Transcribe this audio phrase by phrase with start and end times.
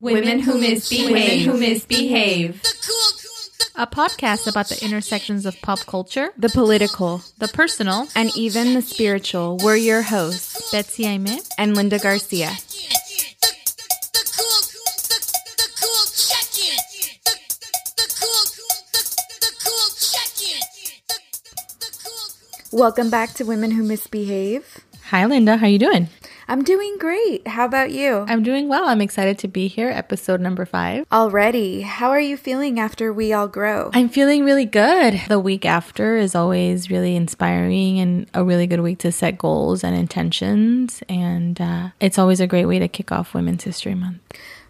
[0.00, 1.10] Women who misbehave.
[1.10, 2.62] Women who misbehave.
[3.74, 8.82] A podcast about the intersections of pop culture, the political, the personal, and even the
[8.82, 9.58] spiritual.
[9.60, 12.52] We're your hosts, Betsy Aime and Linda Garcia.
[22.70, 24.78] Welcome back to Women Who Misbehave.
[25.06, 26.08] Hi Linda, how you doing?
[26.50, 27.46] I'm doing great.
[27.46, 28.24] How about you?
[28.26, 28.88] I'm doing well.
[28.88, 31.04] I'm excited to be here, episode number five.
[31.12, 31.82] Already.
[31.82, 33.90] How are you feeling after We All Grow?
[33.92, 35.20] I'm feeling really good.
[35.28, 39.84] The week after is always really inspiring and a really good week to set goals
[39.84, 41.02] and intentions.
[41.06, 44.20] And uh, it's always a great way to kick off Women's History Month.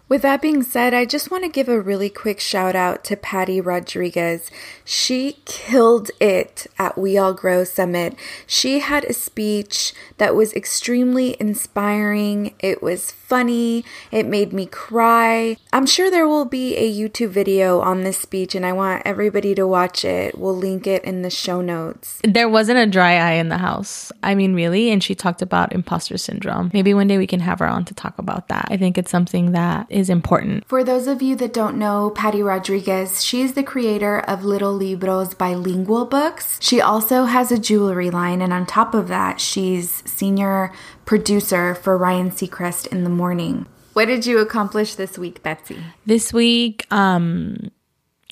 [0.09, 3.15] With that being said, I just want to give a really quick shout out to
[3.15, 4.49] Patty Rodriguez.
[4.83, 8.15] She killed it at We All Grow Summit.
[8.47, 12.55] She had a speech that was extremely inspiring.
[12.57, 13.85] It was funny.
[14.11, 15.57] It made me cry.
[15.71, 19.53] I'm sure there will be a YouTube video on this speech and I want everybody
[19.53, 20.39] to watch it.
[20.39, 22.19] We'll link it in the show notes.
[22.23, 24.11] There wasn't a dry eye in the house.
[24.23, 24.89] I mean, really.
[24.89, 26.71] And she talked about imposter syndrome.
[26.73, 28.69] Maybe one day we can have her on to talk about that.
[28.71, 30.67] I think it's something that is important.
[30.67, 35.33] For those of you that don't know Patty Rodriguez, she's the creator of Little Libros
[35.33, 36.57] bilingual books.
[36.61, 40.71] She also has a jewelry line, and on top of that, she's senior
[41.05, 43.67] producer for Ryan Seacrest in the morning.
[43.93, 45.77] What did you accomplish this week, Betsy?
[46.05, 47.69] This week, um,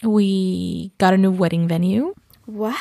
[0.03, 2.13] we got a new wedding venue.
[2.45, 2.77] What?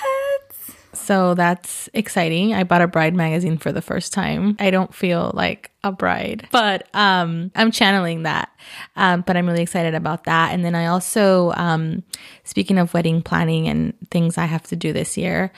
[0.92, 2.54] So that's exciting.
[2.54, 4.56] I bought a bride magazine for the first time.
[4.58, 8.50] I don't feel like a bride, but um, I'm channeling that.
[8.96, 10.52] Um, but I'm really excited about that.
[10.52, 12.02] And then I also, um,
[12.44, 15.52] speaking of wedding planning and things I have to do this year,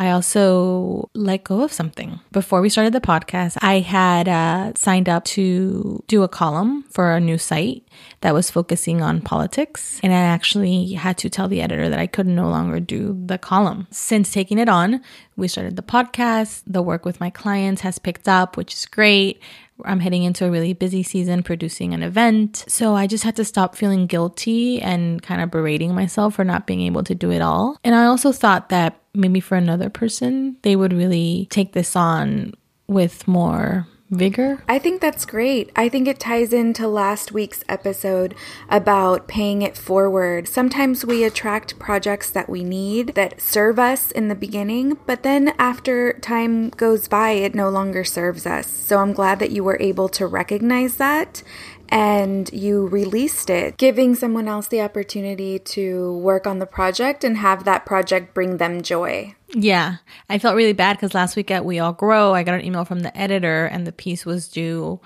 [0.00, 2.20] I also let go of something.
[2.30, 7.12] Before we started the podcast, I had uh, signed up to do a column for
[7.12, 7.86] a new site
[8.20, 9.98] that was focusing on politics.
[10.02, 13.38] And I actually had to tell the editor that I could no longer do the
[13.38, 13.88] column.
[13.90, 15.00] Since taking it on,
[15.36, 16.62] we started the podcast.
[16.66, 19.40] The work with my clients has picked up, which is great.
[19.84, 22.64] I'm heading into a really busy season producing an event.
[22.68, 26.66] So I just had to stop feeling guilty and kind of berating myself for not
[26.66, 27.78] being able to do it all.
[27.84, 32.54] And I also thought that maybe for another person, they would really take this on
[32.86, 34.62] with more vigor.
[34.68, 35.70] I think that's great.
[35.76, 38.34] I think it ties into last week's episode
[38.68, 40.48] about paying it forward.
[40.48, 45.54] Sometimes we attract projects that we need that serve us in the beginning, but then
[45.58, 48.66] after time goes by, it no longer serves us.
[48.66, 51.42] So I'm glad that you were able to recognize that
[51.88, 57.38] and you released it, giving someone else the opportunity to work on the project and
[57.38, 59.34] have that project bring them joy.
[59.54, 59.96] Yeah,
[60.28, 62.84] I felt really bad because last week at We All Grow, I got an email
[62.84, 65.00] from the editor and the piece was due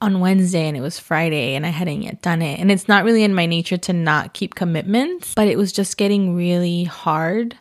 [0.00, 2.60] on Wednesday and it was Friday and I hadn't yet done it.
[2.60, 5.96] And it's not really in my nature to not keep commitments, but it was just
[5.96, 7.56] getting really hard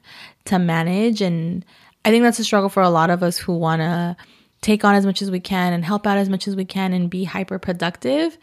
[0.45, 1.21] to manage.
[1.21, 1.65] And
[2.05, 4.17] I think that's a struggle for a lot of us who want to
[4.61, 6.91] take on as much as we can and help out as much as we can
[6.93, 8.37] and be hyper productive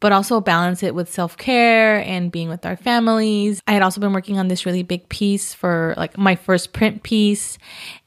[0.00, 3.60] but also balance it with self care and being with our families.
[3.66, 7.02] I had also been working on this really big piece for like my first print
[7.02, 7.58] piece.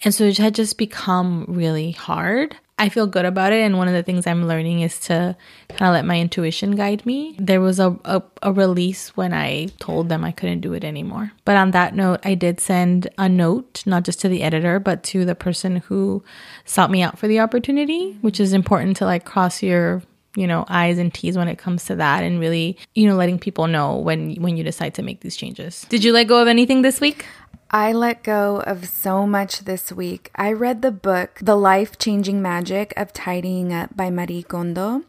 [0.04, 2.56] And so it had just become really hard.
[2.80, 3.60] I feel good about it.
[3.60, 5.36] And one of the things I'm learning is to
[5.68, 7.36] kind of let my intuition guide me.
[7.38, 11.34] There was a, a, a, release when I told them I couldn't do it anymore.
[11.44, 15.04] But on that note, I did send a note, not just to the editor, but
[15.04, 16.24] to the person who
[16.64, 20.02] sought me out for the opportunity, which is important to like cross your
[20.36, 23.40] you know i's and t's when it comes to that and really you know letting
[23.40, 26.48] people know when when you decide to make these changes did you let go of
[26.48, 27.26] anything this week
[27.72, 30.32] I let go of so much this week.
[30.34, 35.04] I read the book, The Life Changing Magic of Tidying Up by Marie Kondo.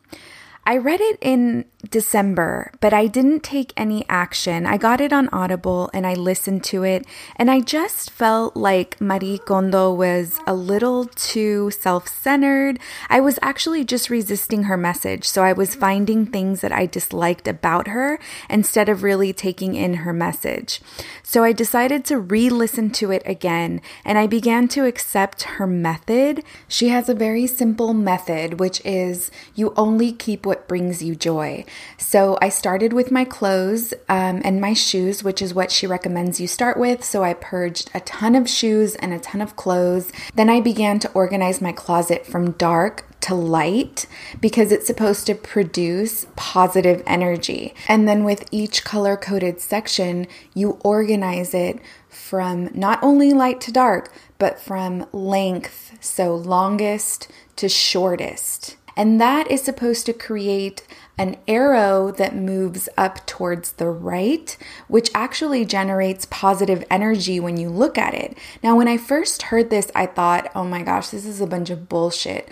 [0.66, 4.66] I read it in December, but I didn't take any action.
[4.66, 9.00] I got it on Audible and I listened to it, and I just felt like
[9.00, 12.78] Marie Kondo was a little too self centered.
[13.08, 17.48] I was actually just resisting her message, so I was finding things that I disliked
[17.48, 18.18] about her
[18.50, 20.82] instead of really taking in her message.
[21.22, 25.66] So I decided to re listen to it again, and I began to accept her
[25.66, 26.44] method.
[26.68, 31.64] She has a very simple method, which is you only keep what brings you joy.
[31.98, 36.40] So I started with my clothes um, and my shoes, which is what she recommends
[36.40, 37.04] you start with.
[37.04, 40.12] So I purged a ton of shoes and a ton of clothes.
[40.34, 44.06] Then I began to organize my closet from dark to light
[44.40, 47.74] because it's supposed to produce positive energy.
[47.88, 51.78] And then with each color coded section, you organize it
[52.08, 58.76] from not only light to dark, but from length, so longest to shortest.
[58.96, 60.86] And that is supposed to create
[61.20, 64.56] an arrow that moves up towards the right,
[64.88, 68.38] which actually generates positive energy when you look at it.
[68.62, 71.68] Now, when I first heard this, I thought, oh my gosh, this is a bunch
[71.68, 72.48] of bullshit.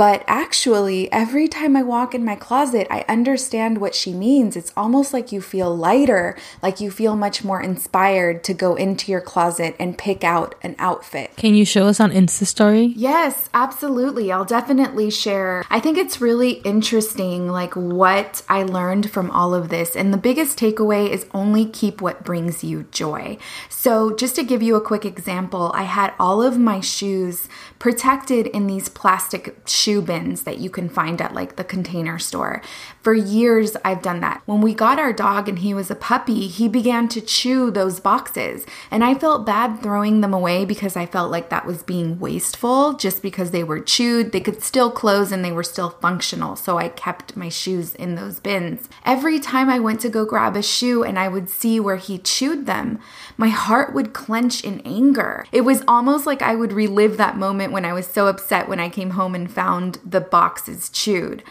[0.00, 4.56] But actually, every time I walk in my closet, I understand what she means.
[4.56, 9.12] It's almost like you feel lighter, like you feel much more inspired to go into
[9.12, 11.36] your closet and pick out an outfit.
[11.36, 12.94] Can you show us on Insta story?
[12.96, 14.32] Yes, absolutely.
[14.32, 15.66] I'll definitely share.
[15.68, 19.94] I think it's really interesting, like what I learned from all of this.
[19.94, 23.36] And the biggest takeaway is only keep what brings you joy.
[23.68, 27.48] So, just to give you a quick example, I had all of my shoes
[27.78, 29.56] protected in these plastic
[29.90, 32.62] shoe bins that you can find at like the container store.
[33.02, 34.40] For years, I've done that.
[34.46, 37.98] When we got our dog and he was a puppy, he began to chew those
[37.98, 38.64] boxes.
[38.88, 42.92] And I felt bad throwing them away because I felt like that was being wasteful
[42.92, 44.30] just because they were chewed.
[44.30, 46.54] They could still close and they were still functional.
[46.54, 48.88] So I kept my shoes in those bins.
[49.04, 52.16] Every time I went to go grab a shoe and I would see where he
[52.16, 53.00] chewed them,
[53.40, 55.46] my heart would clench in anger.
[55.50, 58.78] It was almost like I would relive that moment when I was so upset when
[58.78, 61.42] I came home and found the boxes chewed.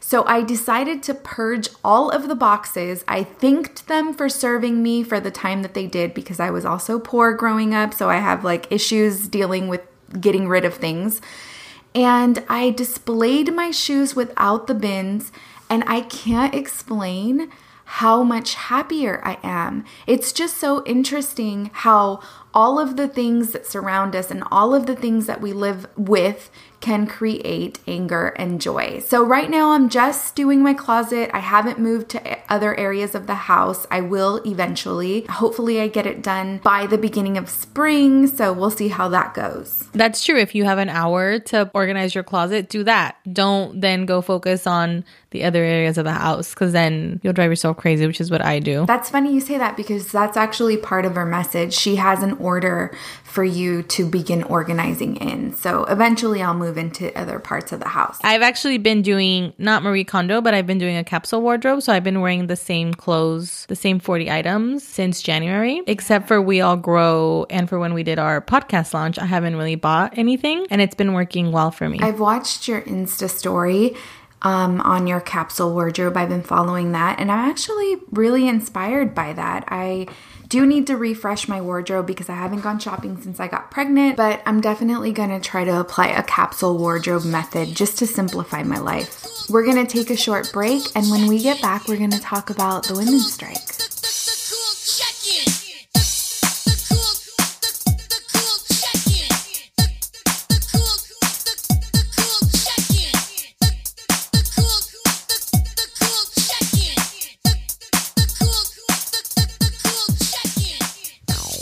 [0.00, 3.04] So I decided to purge all of the boxes.
[3.06, 6.64] I thanked them for serving me for the time that they did because I was
[6.64, 7.94] also poor growing up.
[7.94, 9.82] So I have like issues dealing with
[10.20, 11.20] getting rid of things.
[11.94, 15.30] And I displayed my shoes without the bins.
[15.70, 17.52] And I can't explain
[17.86, 19.84] how much happier I am.
[20.06, 22.20] It's just so interesting how
[22.52, 25.86] all of the things that surround us and all of the things that we live
[25.96, 26.50] with
[26.80, 29.00] can create anger and joy.
[29.00, 31.30] So, right now, I'm just doing my closet.
[31.32, 33.86] I haven't moved to other areas of the house.
[33.90, 35.26] I will eventually.
[35.28, 38.26] Hopefully, I get it done by the beginning of spring.
[38.26, 39.88] So, we'll see how that goes.
[39.92, 40.38] That's true.
[40.38, 43.16] If you have an hour to organize your closet, do that.
[43.32, 47.50] Don't then go focus on the other areas of the house because then you'll drive
[47.50, 48.86] yourself crazy, which is what I do.
[48.86, 51.74] That's funny you say that because that's actually part of her message.
[51.74, 52.96] She has an order
[53.36, 55.54] for you to begin organizing in.
[55.56, 58.18] So eventually I'll move into other parts of the house.
[58.24, 61.82] I've actually been doing not Marie Kondo, but I've been doing a capsule wardrobe.
[61.82, 66.40] So I've been wearing the same clothes, the same 40 items since January, except for
[66.40, 69.18] We All Grow and for when we did our podcast launch.
[69.18, 71.98] I haven't really bought anything and it's been working well for me.
[72.00, 73.96] I've watched your Insta story
[74.40, 76.16] um, on your capsule wardrobe.
[76.16, 79.64] I've been following that, and I'm actually really inspired by that.
[79.68, 80.06] I
[80.48, 84.16] do need to refresh my wardrobe because I haven't gone shopping since I got pregnant,
[84.16, 88.78] but I'm definitely to try to apply a capsule wardrobe method just to simplify my
[88.78, 89.26] life.
[89.48, 92.84] We're to take a short break, and when we get back, we're to talk about
[92.84, 93.95] the women's strike.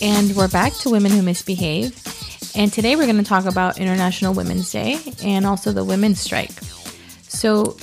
[0.04, 1.96] And we're back to Women Who Misbehave.
[2.54, 6.52] And today we're going to talk about International Women's Day and also the women's strike.
[7.22, 7.78] So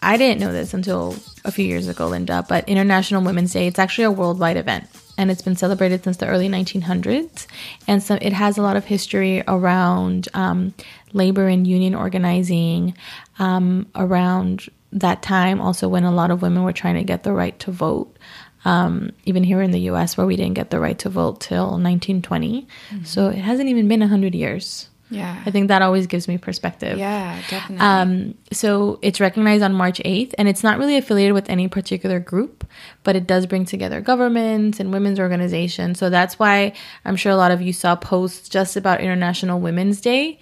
[0.00, 3.80] I didn't know this until a few years ago, Linda, but International Women's Day, it's
[3.80, 4.86] actually a worldwide event
[5.18, 7.48] and it's been celebrated since the early 1900s.
[7.88, 10.72] And so it has a lot of history around um,
[11.12, 12.94] labor and union organizing,
[13.40, 17.32] um, around that time also when a lot of women were trying to get the
[17.32, 18.16] right to vote
[18.64, 21.64] um, even here in the US, where we didn't get the right to vote till
[21.64, 22.66] 1920.
[22.90, 23.04] Mm-hmm.
[23.04, 24.88] So it hasn't even been 100 years.
[25.12, 25.42] Yeah.
[25.44, 26.98] I think that always gives me perspective.
[26.98, 27.86] Yeah, definitely.
[27.86, 32.18] Um, so it's recognized on March 8th, and it's not really affiliated with any particular
[32.18, 32.66] group,
[33.04, 35.98] but it does bring together governments and women's organizations.
[35.98, 36.72] So that's why
[37.04, 40.40] I'm sure a lot of you saw posts just about International Women's Day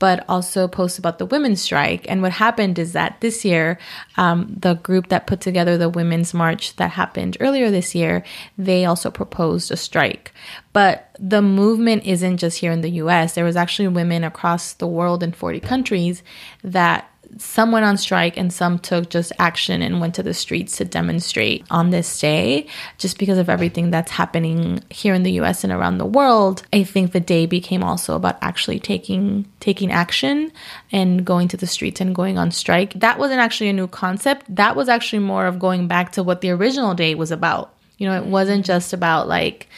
[0.00, 2.04] but also posts about the women's strike.
[2.08, 3.78] And what happened is that this year,
[4.16, 8.24] um, the group that put together the women's march that happened earlier this year,
[8.58, 10.32] they also proposed a strike.
[10.72, 13.34] But the movement isn't just here in the US.
[13.34, 16.22] There was actually women across the world in 40 countries
[16.64, 20.76] that some went on strike and some took just action and went to the streets
[20.78, 22.66] to demonstrate on this day.
[22.98, 26.84] Just because of everything that's happening here in the US and around the world I
[26.84, 30.52] think the day became also about actually taking taking action
[30.92, 32.94] and going to the streets and going on strike.
[32.94, 34.44] That wasn't actually a new concept.
[34.54, 37.74] That was actually more of going back to what the original day was about.
[37.98, 39.68] You know it wasn't just about like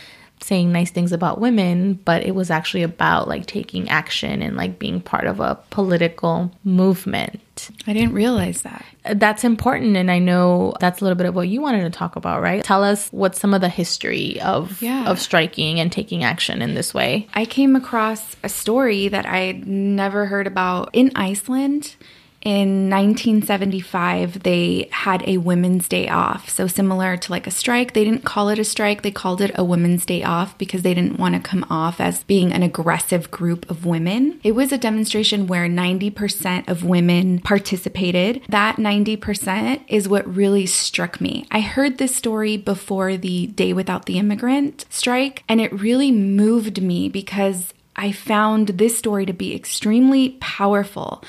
[0.42, 4.78] saying nice things about women, but it was actually about like taking action and like
[4.78, 7.40] being part of a political movement.
[7.86, 8.84] I didn't realize that.
[9.04, 9.96] Uh, that's important.
[9.96, 12.64] And I know that's a little bit of what you wanted to talk about, right?
[12.64, 15.08] Tell us what some of the history of, yeah.
[15.08, 17.28] of striking and taking action in this way.
[17.34, 21.94] I came across a story that I'd never heard about in Iceland
[22.42, 26.48] in 1975, they had a Women's Day off.
[26.48, 29.52] So, similar to like a strike, they didn't call it a strike, they called it
[29.54, 33.30] a Women's Day off because they didn't want to come off as being an aggressive
[33.30, 34.40] group of women.
[34.42, 38.42] It was a demonstration where 90% of women participated.
[38.48, 41.46] That 90% is what really struck me.
[41.50, 46.82] I heard this story before the Day Without the Immigrant strike, and it really moved
[46.82, 51.22] me because I found this story to be extremely powerful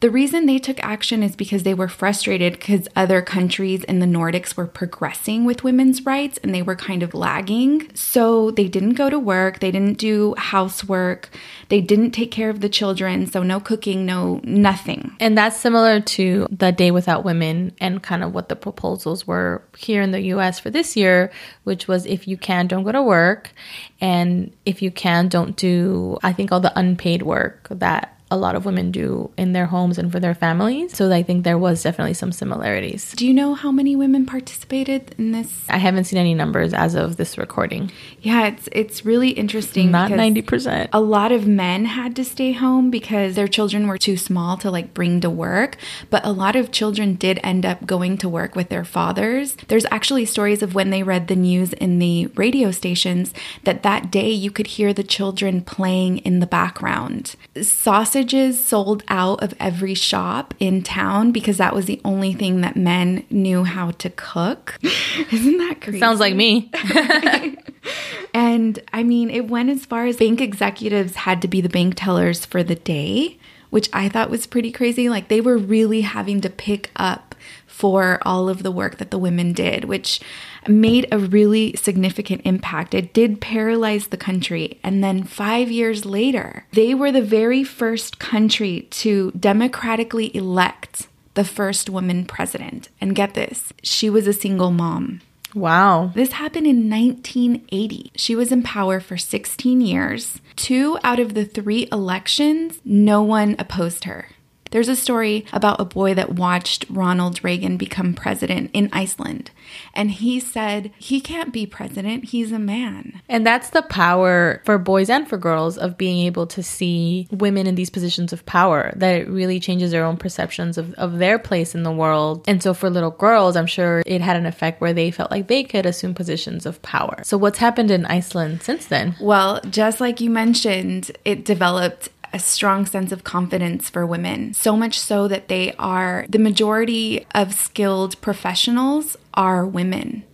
[0.00, 4.06] the reason they took action is because they were frustrated because other countries in the
[4.06, 7.94] Nordics were progressing with women's rights and they were kind of lagging.
[7.94, 11.28] So they didn't go to work, they didn't do housework,
[11.68, 13.26] they didn't take care of the children.
[13.26, 15.14] So no cooking, no nothing.
[15.20, 19.62] And that's similar to the Day Without Women and kind of what the proposals were
[19.76, 21.30] here in the US for this year,
[21.64, 23.52] which was if you can, don't go to work.
[24.00, 28.54] And if you can, don't do, I think, all the unpaid work that a lot
[28.54, 30.96] of women do in their homes and for their families.
[30.96, 33.12] So I think there was definitely some similarities.
[33.16, 35.64] Do you know how many women participated in this?
[35.68, 37.90] I haven't seen any numbers as of this recording.
[38.20, 39.90] Yeah, it's it's really interesting.
[39.90, 40.90] Not ninety percent.
[40.92, 44.70] A lot of men had to stay home because their children were too small to
[44.70, 45.76] like bring to work.
[46.08, 49.56] But a lot of children did end up going to work with their fathers.
[49.68, 53.34] There's actually stories of when they read the news in the radio stations
[53.64, 57.34] that that day you could hear the children playing in the background.
[57.60, 62.60] Sausage sausages sold out of every shop in town because that was the only thing
[62.60, 64.78] that men knew how to cook.
[65.32, 65.98] Isn't that crazy?
[65.98, 66.70] Sounds like me.
[68.34, 71.94] and I mean, it went as far as bank executives had to be the bank
[71.96, 73.38] tellers for the day,
[73.70, 75.08] which I thought was pretty crazy.
[75.08, 77.34] Like they were really having to pick up
[77.66, 80.20] for all of the work that the women did, which
[80.68, 82.94] made a really significant impact.
[82.94, 84.78] It did paralyze the country.
[84.82, 91.44] And then five years later, they were the very first country to democratically elect the
[91.44, 92.88] first woman president.
[93.00, 95.20] And get this, she was a single mom.
[95.54, 96.12] Wow.
[96.14, 98.12] This happened in 1980.
[98.14, 100.40] She was in power for 16 years.
[100.56, 104.28] Two out of the three elections, no one opposed her.
[104.70, 109.50] There's a story about a boy that watched Ronald Reagan become president in Iceland.
[109.94, 113.20] And he said, he can't be president, he's a man.
[113.28, 117.66] And that's the power for boys and for girls of being able to see women
[117.66, 121.38] in these positions of power, that it really changes their own perceptions of, of their
[121.38, 122.44] place in the world.
[122.46, 125.48] And so for little girls, I'm sure it had an effect where they felt like
[125.48, 127.22] they could assume positions of power.
[127.24, 129.16] So what's happened in Iceland since then?
[129.20, 134.54] Well, just like you mentioned, it developed a strong sense of confidence for women.
[134.54, 140.24] So much so that they are the majority of skilled professionals are women.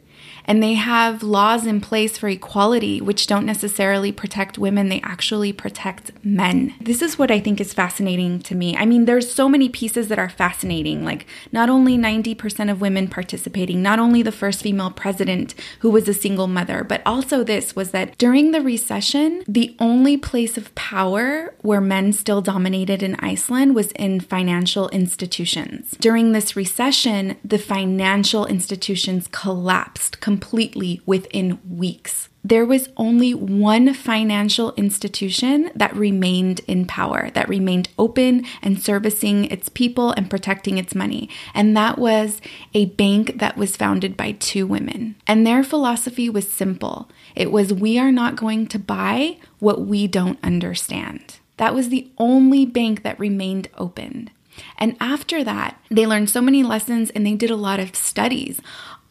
[0.47, 5.53] And they have laws in place for equality, which don't necessarily protect women, they actually
[5.53, 6.75] protect men.
[6.81, 8.77] This is what I think is fascinating to me.
[8.77, 13.09] I mean, there's so many pieces that are fascinating, like not only 90% of women
[13.09, 17.75] participating, not only the first female president who was a single mother, but also this
[17.75, 23.17] was that during the recession, the only place of power where men still dominated in
[23.17, 25.97] Iceland was in financial institutions.
[25.99, 32.29] During this recession, the financial institutions collapsed completely completely within weeks.
[32.45, 39.47] There was only one financial institution that remained in power, that remained open and servicing
[39.47, 41.31] its people and protecting its money.
[41.55, 42.43] And that was
[42.75, 45.17] a bank that was founded by two women.
[45.27, 50.07] And their philosophy was simple it was, we are not going to buy what we
[50.07, 51.39] don't understand.
[51.57, 54.31] That was the only bank that remained open.
[54.79, 58.61] And after that, they learned so many lessons and they did a lot of studies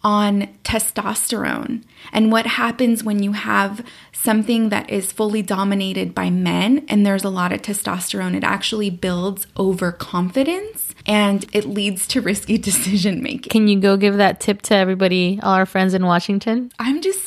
[0.06, 1.84] on testosterone
[2.14, 3.84] and what happens when you have
[4.14, 8.36] something that is fully dominated by men and there's a lot of testosterone.
[8.36, 13.50] It actually builds overconfidence and it leads to risky decision making.
[13.50, 16.72] Can you go give that tip to everybody, all our friends in Washington?
[16.78, 17.25] I'm just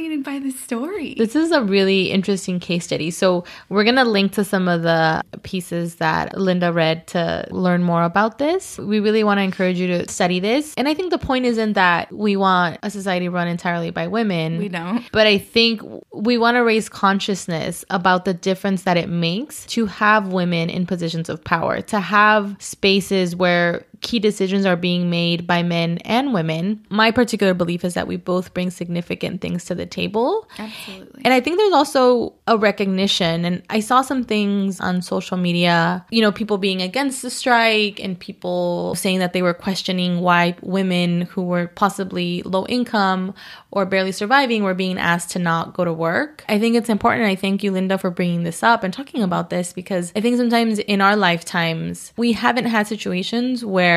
[0.00, 1.14] fascinated by this story.
[1.14, 3.10] This is a really interesting case study.
[3.10, 7.82] So, we're going to link to some of the pieces that Linda read to learn
[7.82, 8.78] more about this.
[8.78, 10.74] We really want to encourage you to study this.
[10.76, 14.58] And I think the point isn't that we want a society run entirely by women.
[14.58, 15.04] We don't.
[15.12, 15.82] But I think
[16.14, 20.86] we want to raise consciousness about the difference that it makes to have women in
[20.86, 26.32] positions of power, to have spaces where key decisions are being made by men and
[26.32, 26.84] women.
[26.88, 30.48] My particular belief is that we both bring significant things to the table.
[30.58, 31.22] Absolutely.
[31.24, 33.44] And I think there's also a recognition.
[33.44, 38.00] And I saw some things on social media, you know, people being against the strike
[38.00, 43.34] and people saying that they were questioning why women who were possibly low income
[43.70, 46.44] or barely surviving were being asked to not go to work.
[46.48, 47.26] I think it's important.
[47.26, 50.38] I thank you, Linda, for bringing this up and talking about this because I think
[50.38, 53.89] sometimes in our lifetimes, we haven't had situations where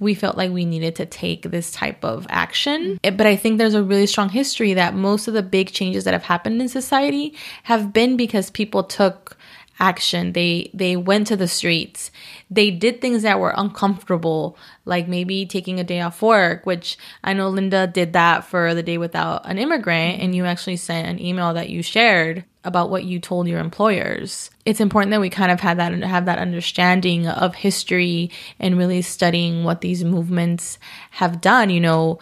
[0.00, 2.98] we felt like we needed to take this type of action.
[3.02, 6.14] But I think there's a really strong history that most of the big changes that
[6.14, 7.34] have happened in society
[7.64, 9.36] have been because people took
[9.80, 10.32] action.
[10.34, 12.10] They they went to the streets.
[12.50, 17.32] They did things that were uncomfortable like maybe taking a day off work which i
[17.32, 21.24] know linda did that for the day without an immigrant and you actually sent an
[21.24, 24.50] email that you shared about what you told your employers.
[24.66, 29.02] It's important that we kind of have that have that understanding of history and really
[29.02, 30.78] studying what these movements
[31.12, 31.70] have done.
[31.70, 32.18] You know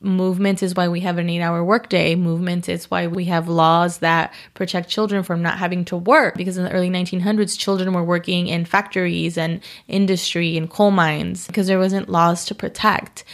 [0.00, 2.14] movement is why we have an eight hour workday.
[2.14, 6.56] Movement is why we have laws that protect children from not having to work because
[6.56, 11.66] in the early 1900s, children were working in factories and industry and coal mines because
[11.66, 13.24] there wasn't laws to protect.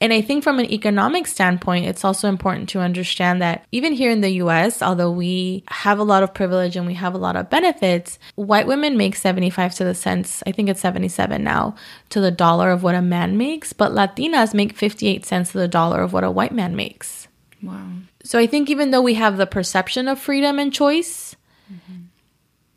[0.00, 4.10] And I think from an economic standpoint, it's also important to understand that even here
[4.10, 7.36] in the US, although we have a lot of privilege and we have a lot
[7.36, 11.76] of benefits, white women make 75 to the cents, I think it's 77 now,
[12.10, 15.68] to the dollar of what a man makes, but Latinas make 58 cents to the
[15.68, 17.28] dollar of what a white man makes.
[17.62, 17.86] Wow.
[18.24, 21.36] So I think even though we have the perception of freedom and choice,
[21.72, 22.02] mm-hmm.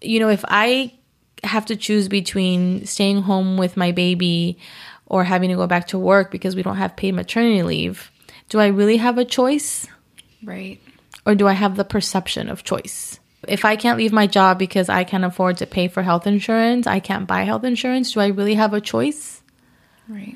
[0.02, 0.94] you know, if I
[1.44, 4.58] have to choose between staying home with my baby
[5.08, 8.12] or having to go back to work because we don't have paid maternity leave,
[8.50, 9.88] do I really have a choice?
[10.44, 10.80] Right.
[11.26, 13.20] Or do I have the perception of choice?
[13.48, 16.88] If I can't leave my job because I can't afford to pay for health insurance,
[16.88, 19.42] I can't buy health insurance, do I really have a choice?
[20.08, 20.36] Right.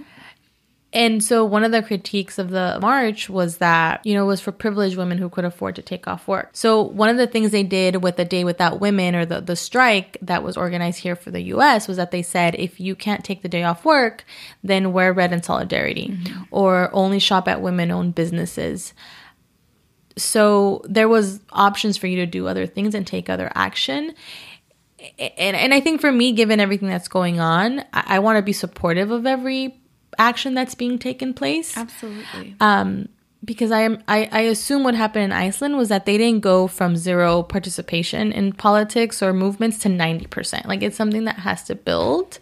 [0.94, 4.52] And so one of the critiques of the march was that, you know, was for
[4.52, 6.50] privileged women who could afford to take off work.
[6.52, 9.56] So one of the things they did with the Day Without Women or the, the
[9.56, 13.24] strike that was organized here for the US was that they said if you can't
[13.24, 14.26] take the day off work,
[14.64, 16.44] then wear red in solidarity mm-hmm.
[16.52, 18.94] or only shop at women owned businesses.
[20.18, 24.14] So there was options for you to do other things and take other action
[25.18, 28.44] and and I think for me, given everything that's going on, I, I want to
[28.44, 29.81] be supportive of every
[30.18, 31.78] action that's being taken place.
[31.78, 32.56] Absolutely.
[32.60, 33.10] Um,
[33.44, 36.68] because I am I, I assume what happened in Iceland was that they didn't go
[36.68, 40.68] from zero participation in politics or movements to 90%.
[40.68, 42.40] Like it's something that has to build.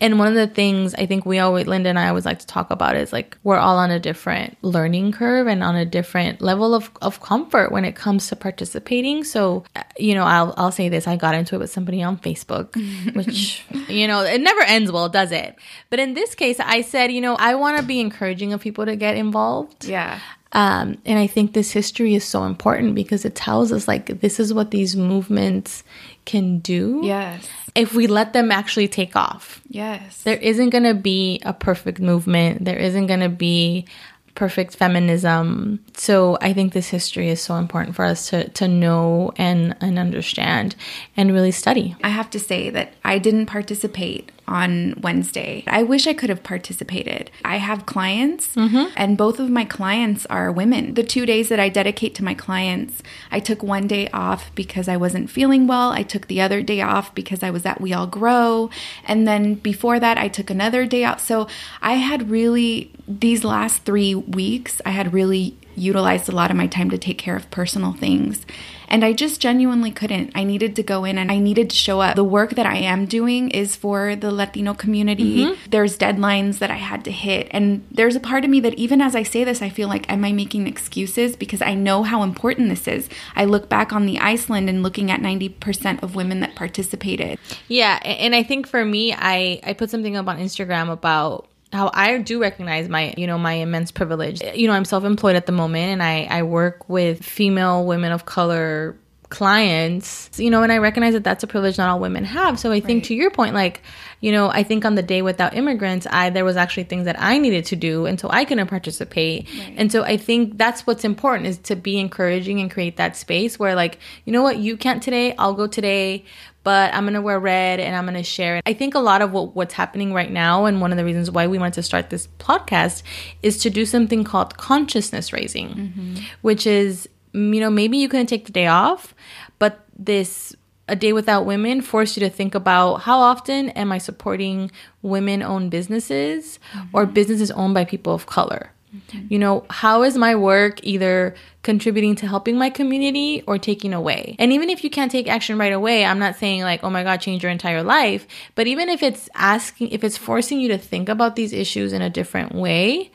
[0.00, 2.46] And one of the things I think we always, Linda and I always like to
[2.46, 6.42] talk about is like we're all on a different learning curve and on a different
[6.42, 9.24] level of, of comfort when it comes to participating.
[9.24, 9.64] So,
[9.96, 12.74] you know, I'll, I'll say this I got into it with somebody on Facebook,
[13.14, 15.56] which, you know, it never ends well, does it?
[15.88, 18.84] But in this case, I said, you know, I want to be encouraging of people
[18.84, 19.86] to get involved.
[19.86, 20.20] Yeah.
[20.52, 24.38] Um, and I think this history is so important because it tells us like this
[24.38, 25.84] is what these movements
[26.26, 27.00] can do.
[27.02, 29.60] Yes if we let them actually take off.
[29.68, 30.22] Yes.
[30.22, 32.64] There isn't going to be a perfect movement.
[32.64, 33.86] There isn't going to be
[34.34, 35.80] perfect feminism.
[35.94, 39.98] So I think this history is so important for us to, to know and, and
[39.98, 40.76] understand
[41.16, 41.96] and really study.
[42.02, 45.64] I have to say that I didn't participate on Wednesday.
[45.66, 47.30] I wish I could have participated.
[47.44, 48.92] I have clients, mm-hmm.
[48.96, 50.94] and both of my clients are women.
[50.94, 54.88] The two days that I dedicate to my clients, I took one day off because
[54.88, 55.90] I wasn't feeling well.
[55.90, 58.70] I took the other day off because I was at We All Grow.
[59.04, 61.20] And then before that, I took another day off.
[61.20, 61.48] So
[61.82, 66.66] I had really, these last three weeks, I had really utilized a lot of my
[66.66, 68.44] time to take care of personal things.
[68.88, 70.32] And I just genuinely couldn't.
[70.34, 72.16] I needed to go in and I needed to show up.
[72.16, 75.44] The work that I am doing is for the Latino community.
[75.44, 75.70] Mm-hmm.
[75.70, 77.48] There's deadlines that I had to hit.
[77.50, 80.10] And there's a part of me that even as I say this, I feel like,
[80.10, 81.36] am I making excuses?
[81.36, 83.08] Because I know how important this is.
[83.34, 87.38] I look back on the Iceland and looking at 90% of women that participated.
[87.68, 87.98] Yeah.
[88.04, 92.18] And I think for me, I, I put something up on Instagram about how I
[92.18, 94.42] do recognize my, you know, my immense privilege.
[94.42, 98.24] You know, I'm self-employed at the moment and I, I work with female women of
[98.24, 98.96] color
[99.28, 102.58] clients, you know, and I recognize that that's a privilege not all women have.
[102.58, 103.04] So I think right.
[103.08, 103.82] to your point, like,
[104.20, 107.20] you know, I think on the day without immigrants, I there was actually things that
[107.20, 109.48] I needed to do and so I couldn't participate.
[109.58, 109.74] Right.
[109.76, 113.58] And so I think that's what's important is to be encouraging and create that space
[113.58, 116.24] where like, you know what, you can't today, I'll go today,
[116.66, 118.62] but I'm gonna wear red and I'm gonna share it.
[118.66, 121.30] I think a lot of what, what's happening right now, and one of the reasons
[121.30, 123.04] why we wanted to start this podcast,
[123.42, 126.14] is to do something called consciousness raising, mm-hmm.
[126.40, 129.14] which is, you know, maybe you couldn't take the day off,
[129.60, 130.56] but this
[130.88, 134.70] a day without women forced you to think about how often am I supporting
[135.02, 136.58] women owned businesses
[136.92, 137.12] or mm-hmm.
[137.12, 138.70] businesses owned by people of color?
[138.94, 139.26] Mm-hmm.
[139.28, 144.36] You know, how is my work either contributing to helping my community or taking away?
[144.38, 147.02] And even if you can't take action right away, I'm not saying like, oh my
[147.02, 148.26] God, change your entire life.
[148.54, 152.00] But even if it's asking, if it's forcing you to think about these issues in
[152.00, 153.10] a different way,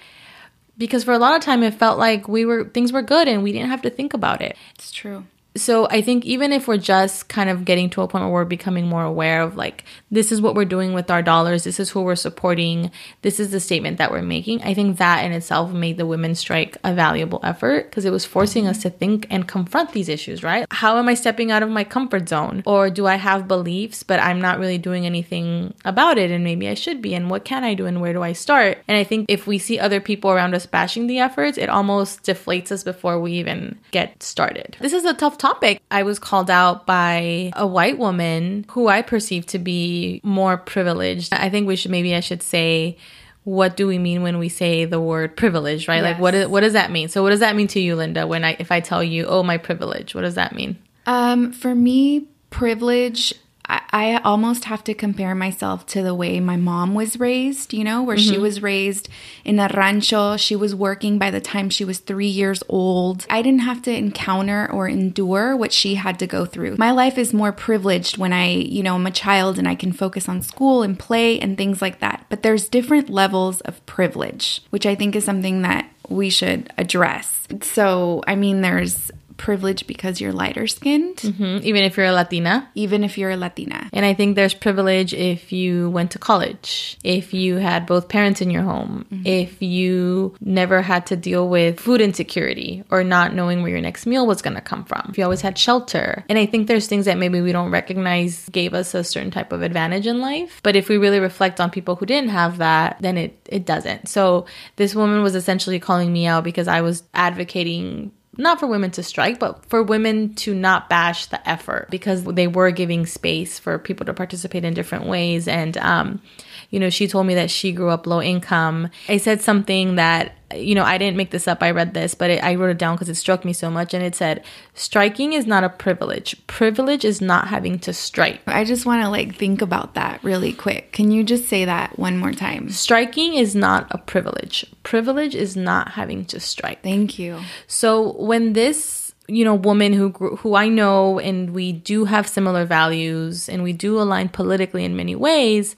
[0.78, 3.44] because for a lot of time it felt like we were things were good and
[3.44, 4.58] we didn't have to think about it.
[4.76, 8.24] It's true so I think even if we're just kind of getting to a point
[8.24, 11.66] where we're becoming more aware of like this is what we're doing with our dollars,
[11.66, 12.90] this is who we're supporting,
[13.22, 14.62] this is the statement that we're making.
[14.64, 18.24] I think that in itself made the women's strike a valuable effort because it was
[18.24, 20.66] forcing us to think and confront these issues, right?
[20.72, 22.64] How am I stepping out of my comfort zone?
[22.66, 26.70] Or do I have beliefs but I'm not really doing anything about it and maybe
[26.70, 28.78] I should be and what can I do and where do I start?
[28.88, 32.24] And I think if we see other people around us bashing the efforts, it almost
[32.24, 34.78] deflates us before we even get started.
[34.80, 35.82] This is a tough topic.
[35.90, 41.34] I was called out by a white woman who I perceive to be more privileged.
[41.34, 42.98] I think we should maybe I should say
[43.44, 46.04] what do we mean when we say the word privilege, right?
[46.04, 47.10] Like what is, what does that mean?
[47.10, 49.42] So what does that mean to you, Linda, when I if I tell you, "Oh,
[49.42, 50.78] my privilege." What does that mean?
[51.08, 53.34] Um for me, privilege
[53.72, 57.86] I, I almost have to compare myself to the way my mom was raised, you
[57.86, 58.34] know, where mm-hmm.
[58.34, 59.08] she was raised
[59.46, 60.36] in a rancho.
[60.36, 63.26] She was working by the time she was three years old.
[63.30, 66.76] I didn't have to encounter or endure what she had to go through.
[66.78, 69.94] My life is more privileged when I, you know, I'm a child and I can
[69.94, 72.26] focus on school and play and things like that.
[72.28, 77.48] But there's different levels of privilege, which I think is something that we should address.
[77.62, 81.18] So, I mean, there's privilege because you're lighter skinned.
[81.18, 81.66] Mm-hmm.
[81.66, 82.70] Even if you're a Latina.
[82.76, 83.90] Even if you're a Latina.
[83.92, 88.40] And I think there's privilege if you went to college, if you had both parents
[88.40, 89.26] in your home, mm-hmm.
[89.26, 94.06] if you never had to deal with food insecurity or not knowing where your next
[94.06, 96.24] meal was going to come from, if you always had shelter.
[96.30, 99.52] And I think there's things that maybe we don't recognize gave us a certain type
[99.52, 100.62] of advantage in life.
[100.62, 104.08] But if we really reflect on people who didn't have that, then it, it doesn't.
[104.08, 108.92] So this woman was essentially calling me out because I was advocating not for women
[108.92, 113.60] to strike, but for women to not bash the effort because they were giving space
[113.60, 115.48] for people to participate in different ways.
[115.48, 116.22] And, um,
[116.72, 118.90] you know, she told me that she grew up low income.
[119.08, 121.64] I said something that you know, I didn't make this up.
[121.64, 123.94] I read this, but it, I wrote it down because it struck me so much.
[123.94, 126.36] And it said, striking is not a privilege.
[126.48, 128.42] Privilege is not having to strike.
[128.48, 130.92] I just want to like think about that really quick.
[130.92, 132.70] Can you just say that one more time?
[132.70, 134.66] Striking is not a privilege.
[134.84, 136.84] Privilege is not having to strike.
[136.84, 137.40] Thank you.
[137.68, 142.28] So when this you know woman who grew, who I know and we do have
[142.28, 145.76] similar values and we do align politically in many ways,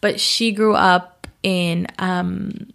[0.00, 2.68] but she grew up in um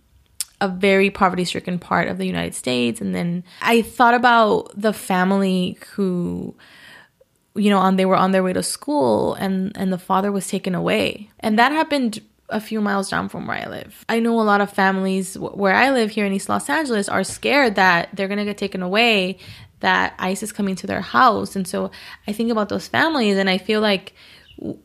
[0.62, 3.01] a very poverty stricken part of the United States.
[3.01, 6.55] And then I thought about the family who
[7.55, 10.47] you know on they were on their way to school and and the father was
[10.47, 14.05] taken away and that happened a few miles down from where I live.
[14.10, 17.23] I know a lot of families where I live here in East Los Angeles are
[17.23, 19.38] scared that they're going to get taken away,
[19.79, 21.55] that ICE is coming to their house.
[21.55, 21.91] And so
[22.27, 24.13] I think about those families and I feel like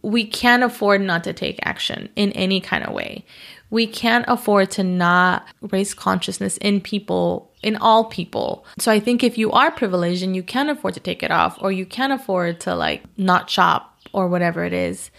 [0.02, 3.24] we can't afford not to take action in any kind of way
[3.70, 8.64] we can't afford to not raise consciousness in people in all people.
[8.78, 11.58] So I think if you are privileged and you can afford to take it off
[11.60, 15.10] or you can afford to like not shop or whatever it is,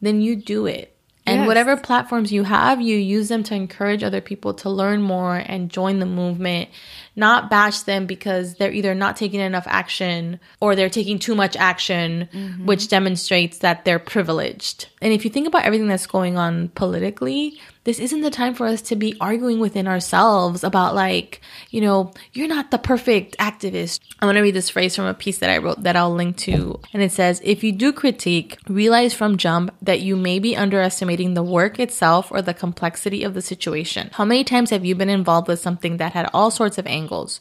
[0.00, 0.96] then you do it.
[1.26, 1.46] And yes.
[1.46, 5.70] whatever platforms you have, you use them to encourage other people to learn more and
[5.70, 6.70] join the movement,
[7.16, 11.56] not bash them because they're either not taking enough action or they're taking too much
[11.56, 12.66] action, mm-hmm.
[12.66, 14.88] which demonstrates that they're privileged.
[15.02, 18.66] And if you think about everything that's going on politically, this isn't the time for
[18.66, 24.00] us to be arguing within ourselves about like, you know, you're not the perfect activist.
[24.20, 26.36] I want to read this phrase from a piece that I wrote that I'll link
[26.38, 26.78] to.
[26.92, 31.32] And it says, if you do critique, realize from jump that you may be underestimating
[31.32, 34.10] the work itself or the complexity of the situation.
[34.12, 37.40] How many times have you been involved with something that had all sorts of angles?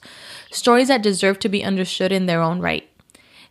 [0.51, 2.89] Stories that deserve to be understood in their own right.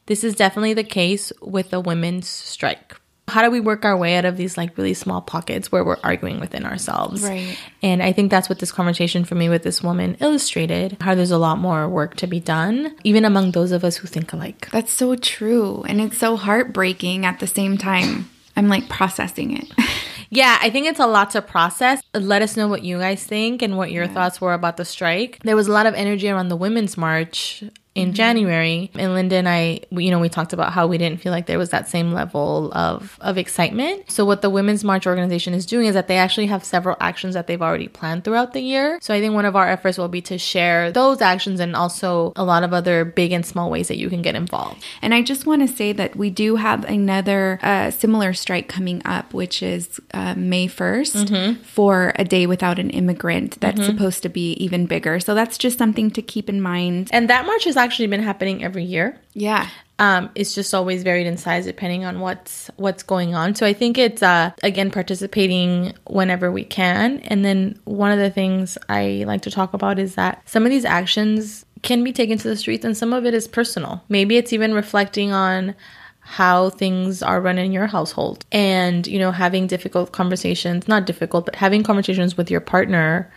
[0.07, 2.97] This is definitely the case with the women's strike.
[3.29, 5.99] How do we work our way out of these like really small pockets where we're
[6.03, 7.23] arguing within ourselves?
[7.23, 7.59] Right.
[7.83, 11.31] And i think that's what this conversation for me with this woman illustrated how there's
[11.31, 14.71] a lot more work to be done even among those of us who think alike.
[14.71, 15.85] That's so true.
[15.87, 18.31] And it's so heartbreaking at the same time.
[18.57, 19.71] I'm like processing it
[20.31, 22.03] yeah, I think it's a lot to process.
[22.15, 24.13] Let us know what you guys think and what your yeah.
[24.13, 25.41] thoughts were about the strike.
[25.43, 27.65] There was a lot of energy around the Women's March
[27.99, 28.91] in January.
[28.95, 31.47] And Linda and I, we, you know, we talked about how we didn't feel like
[31.47, 34.11] there was that same level of, of excitement.
[34.11, 37.35] So what the Women's March organization is doing is that they actually have several actions
[37.35, 38.99] that they've already planned throughout the year.
[39.03, 42.33] So I think one of our efforts will be to share those actions and also
[42.37, 44.83] a lot of other big and small ways that you can get involved.
[45.03, 49.03] And I just want to say that we do have another uh, similar strike coming
[49.05, 53.61] up, which is uh, May 1st for a day without an immigrant.
[53.61, 55.19] That's supposed to be even bigger.
[55.21, 57.09] So that's just something to keep in mind.
[57.13, 59.19] And that march has actually been happening every year.
[59.33, 59.69] Yeah.
[59.99, 63.55] um, it's just always varied in size depending on what's what's going on.
[63.55, 67.19] So I think it's uh, again participating whenever we can.
[67.21, 70.71] And then one of the things I like to talk about is that some of
[70.71, 74.03] these actions can be taken to the streets, and some of it is personal.
[74.09, 75.75] Maybe it's even reflecting on
[76.21, 81.47] how things are run in your household and you know having difficult conversations not difficult
[81.47, 83.33] but having conversations with your partner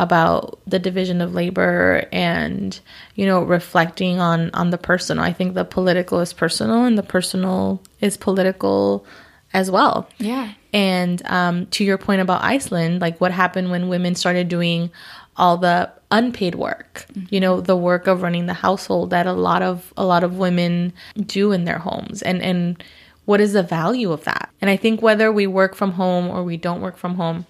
[0.00, 2.80] about the division of labor and
[3.14, 5.22] you know reflecting on on the personal.
[5.22, 9.04] I think the political is personal and the personal is political
[9.52, 10.08] as well.
[10.18, 10.52] Yeah.
[10.72, 14.90] and um, to your point about iceland like what happened when women started doing
[15.36, 17.06] all the unpaid work?
[17.30, 20.38] You know the work of running the household that a lot of a lot of
[20.38, 20.92] women
[21.26, 22.22] do in their homes.
[22.22, 22.82] And and
[23.26, 24.50] what is the value of that?
[24.60, 27.46] And i think whether we work from home or we don't work from home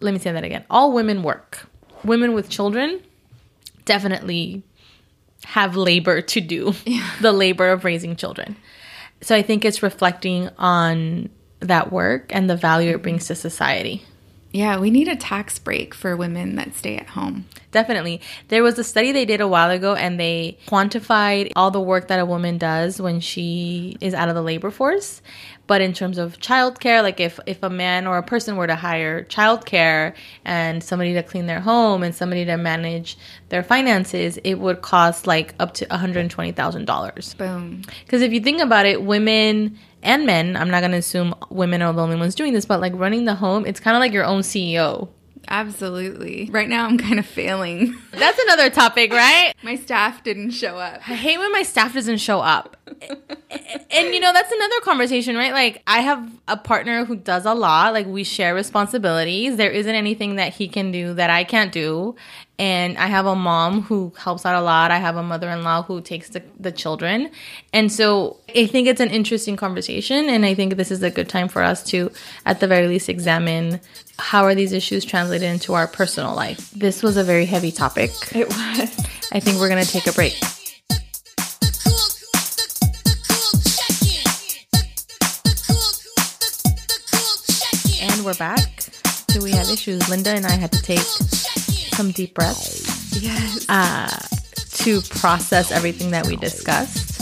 [0.00, 0.64] let me say that again.
[0.70, 1.66] All women work.
[2.04, 3.00] Women with children
[3.84, 4.62] definitely
[5.44, 6.74] have labor to do,
[7.20, 8.56] the labor of raising children.
[9.22, 11.28] So I think it's reflecting on
[11.60, 14.02] that work and the value it brings to society.
[14.52, 14.78] Yeah.
[14.78, 17.46] We need a tax break for women that stay at home.
[17.70, 18.20] Definitely.
[18.48, 22.08] There was a study they did a while ago and they quantified all the work
[22.08, 25.22] that a woman does when she is out of the labor force.
[25.68, 28.74] But in terms of childcare, like if, if a man or a person were to
[28.74, 33.16] hire childcare and somebody to clean their home and somebody to manage
[33.50, 37.36] their finances, it would cost like up to $120,000.
[37.36, 37.82] Boom.
[38.04, 41.82] Because if you think about it, women and men, I'm not going to assume women
[41.82, 44.12] are the only ones doing this, but like running the home, it's kind of like
[44.12, 45.08] your own CEO.
[45.48, 46.48] Absolutely.
[46.52, 47.96] Right now, I'm kind of failing.
[48.12, 49.52] That's another topic, right?
[49.62, 51.00] My staff didn't show up.
[51.08, 52.76] I hate when my staff doesn't show up.
[53.90, 55.52] and you know, that's another conversation, right?
[55.52, 57.92] Like, I have a partner who does a lot.
[57.92, 59.56] Like, we share responsibilities.
[59.56, 62.16] There isn't anything that he can do that I can't do.
[62.58, 64.90] And I have a mom who helps out a lot.
[64.90, 67.30] I have a mother in law who takes the, the children.
[67.72, 70.28] And so I think it's an interesting conversation.
[70.28, 72.12] And I think this is a good time for us to,
[72.44, 73.80] at the very least, examine
[74.20, 76.70] how are these issues translated into our personal life.
[76.72, 78.10] This was a very heavy topic.
[78.34, 79.06] It was.
[79.32, 80.38] I think we're going to take a break.
[88.02, 88.86] And we're back.
[89.28, 90.08] Do we have issues?
[90.08, 93.66] Linda and I had to take some deep breaths Yes.
[94.84, 97.18] to process everything that we discussed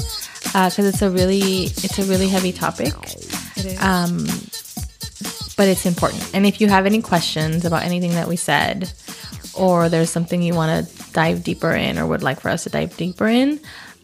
[0.47, 2.95] because it's a really it's a really heavy topic,
[3.57, 3.83] it is.
[3.83, 4.27] um,
[5.59, 6.31] but it's important.
[6.33, 8.92] And if you have any questions about anything that we said,
[9.55, 12.71] or there's something you want to dive deeper in, or would like for us to
[12.71, 13.59] dive deeper in,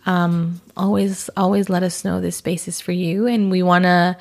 [0.04, 2.20] um, always always let us know.
[2.20, 4.16] This space is for you, and we want to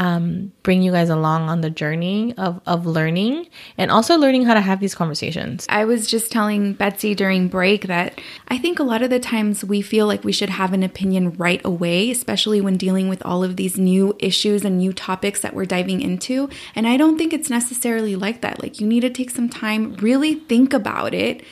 [0.00, 4.54] um, bring you guys along on the journey of, of learning and also learning how
[4.54, 5.66] to have these conversations.
[5.68, 9.62] I was just telling Betsy during break that I think a lot of the times
[9.62, 13.44] we feel like we should have an opinion right away, especially when dealing with all
[13.44, 16.48] of these new issues and new topics that we're diving into.
[16.74, 18.62] And I don't think it's necessarily like that.
[18.62, 21.42] Like, you need to take some time, really think about it.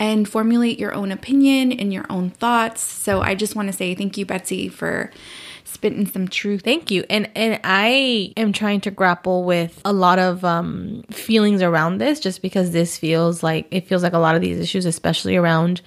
[0.00, 2.80] And formulate your own opinion and your own thoughts.
[2.82, 5.10] So I just want to say thank you, Betsy, for
[5.68, 6.62] spitting some truth.
[6.62, 7.04] Thank you.
[7.10, 12.20] And and I am trying to grapple with a lot of um, feelings around this,
[12.20, 15.80] just because this feels like it feels like a lot of these issues, especially around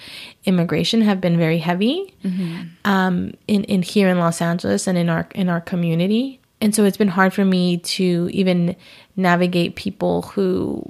[0.46, 2.14] immigration, have been very heavy
[2.86, 6.40] um, in in here in Los Angeles and in our in our community.
[6.62, 8.76] And so it's been hard for me to even
[9.16, 10.88] navigate people who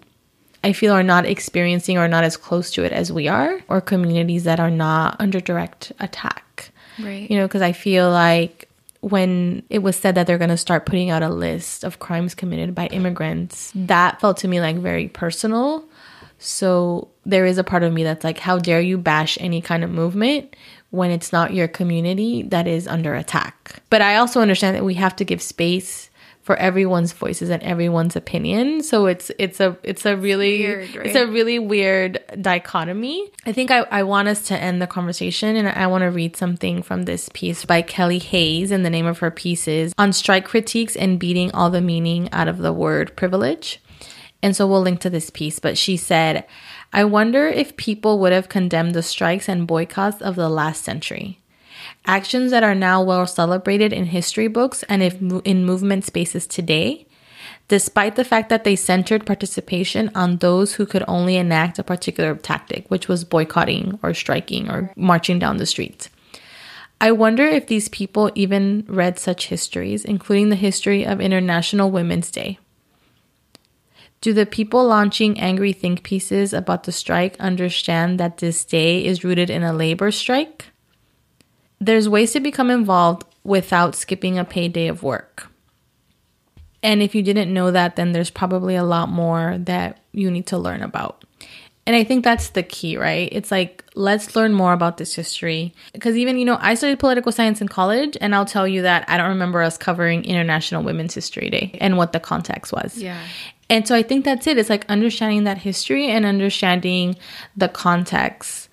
[0.64, 3.82] I feel are not experiencing or not as close to it as we are, or
[3.82, 6.72] communities that are not under direct attack.
[7.00, 7.30] Right.
[7.32, 8.68] You know, because I feel like
[9.02, 12.36] when it was said that they're going to start putting out a list of crimes
[12.36, 15.84] committed by immigrants, that felt to me like very personal.
[16.38, 19.84] So there is a part of me that's like, how dare you bash any kind
[19.84, 20.56] of movement
[20.92, 23.82] when it's not your community that is under attack?
[23.90, 26.11] But I also understand that we have to give space
[26.42, 28.82] for everyone's voices and everyone's opinion.
[28.84, 31.06] So it's it's a it's a really weird, right?
[31.06, 33.30] it's a really weird dichotomy.
[33.46, 36.36] I think I, I want us to end the conversation and I want to read
[36.36, 40.12] something from this piece by Kelly Hayes and the name of her piece is On
[40.12, 43.82] Strike Critiques and Beating All the Meaning Out of the Word Privilege.
[44.44, 45.60] And so we'll link to this piece.
[45.60, 46.46] But she said,
[46.92, 51.40] I wonder if people would have condemned the strikes and boycotts of the last century.
[52.06, 57.06] Actions that are now well celebrated in history books and if in movement spaces today,
[57.68, 62.36] despite the fact that they centered participation on those who could only enact a particular
[62.36, 66.10] tactic, which was boycotting or striking or marching down the streets.
[67.00, 72.30] I wonder if these people even read such histories, including the history of International Women's
[72.30, 72.60] Day.
[74.22, 79.24] Do the people launching angry think pieces about the strike understand that this day is
[79.24, 80.71] rooted in a labor strike?
[81.82, 85.48] There's ways to become involved without skipping a paid day of work.
[86.84, 90.48] And if you didn't know that, then there's probably a lot more that you need
[90.48, 91.26] to learn about.
[91.88, 93.28] And I think that's the key, right?
[93.32, 95.74] It's like, let's learn more about this history.
[95.94, 99.06] Because even, you know, I studied political science in college, and I'll tell you that
[99.10, 102.98] I don't remember us covering International Women's History Day and what the context was.
[102.98, 103.20] Yeah.
[103.70, 104.60] And so I think that's it.
[104.60, 107.16] It's like understanding that history and understanding
[107.58, 108.70] the context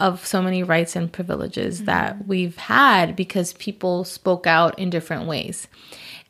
[0.00, 1.86] of so many rights and privileges mm-hmm.
[1.86, 5.68] that we've had because people spoke out in different ways.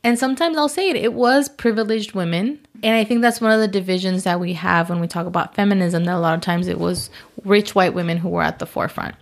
[0.03, 2.59] And sometimes I'll say it, it was privileged women.
[2.83, 5.55] And I think that's one of the divisions that we have when we talk about
[5.55, 7.11] feminism, that a lot of times it was
[7.45, 9.15] rich white women who were at the forefront.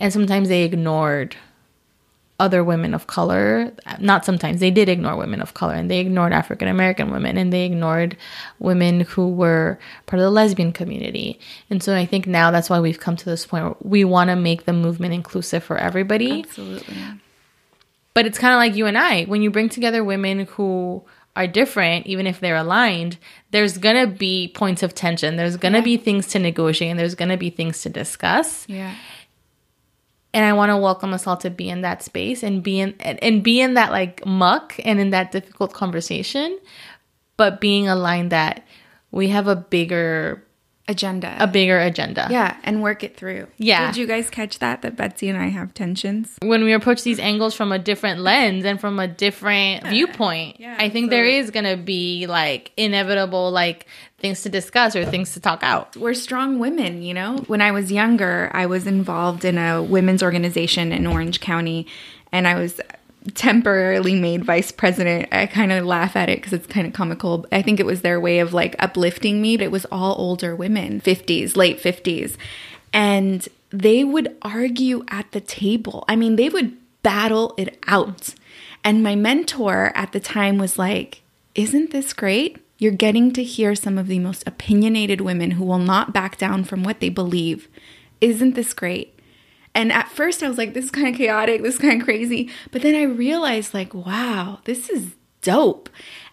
[0.00, 1.36] And sometimes they ignored
[2.40, 3.72] other women of color.
[3.98, 7.52] Not sometimes, they did ignore women of color and they ignored African American women and
[7.52, 8.16] they ignored
[8.58, 11.40] women who were part of the lesbian community.
[11.68, 14.30] And so I think now that's why we've come to this point where we want
[14.30, 16.42] to make the movement inclusive for everybody.
[16.42, 16.96] Absolutely.
[18.14, 19.24] But it's kind of like you and I.
[19.24, 21.02] When you bring together women who
[21.34, 23.16] are different, even if they're aligned,
[23.52, 25.36] there's gonna be points of tension.
[25.36, 25.84] There's gonna yeah.
[25.84, 28.64] be things to negotiate and there's gonna be things to discuss.
[28.68, 28.94] Yeah
[30.34, 32.94] and I want to welcome us all to be in that space and be in
[33.00, 36.58] and, be in that like muck and in that difficult conversation,
[37.36, 38.66] but being aligned that
[39.10, 40.44] we have a bigger
[40.88, 41.36] agenda.
[41.38, 42.26] A bigger agenda.
[42.30, 43.46] Yeah, and work it through.
[43.58, 43.86] Yeah.
[43.86, 46.36] Did you guys catch that that Betsy and I have tensions?
[46.42, 49.90] When we approach these angles from a different lens and from a different yeah.
[49.90, 53.86] viewpoint, yeah, I think there is going to be like inevitable like
[54.18, 55.96] things to discuss or things to talk out.
[55.96, 57.36] We're strong women, you know?
[57.46, 61.86] When I was younger, I was involved in a women's organization in Orange County
[62.32, 62.80] and I was
[63.34, 65.28] temporarily made vice president.
[65.32, 67.46] I kind of laugh at it because it's kind of comical.
[67.52, 70.54] I think it was their way of like uplifting me, but it was all older
[70.54, 72.36] women, 50s, late 50s.
[72.92, 76.04] And they would argue at the table.
[76.08, 78.34] I mean, they would battle it out.
[78.84, 81.22] And my mentor at the time was like,
[81.54, 82.58] Isn't this great?
[82.78, 86.62] You're getting to hear some of the most opinionated women who will not back down
[86.62, 87.68] from what they believe.
[88.20, 89.17] Isn't this great?
[89.74, 92.04] And at first I was like, this is kind of chaotic, this is kind of
[92.04, 92.50] crazy.
[92.70, 95.88] But then I realized, like, wow, this is dope.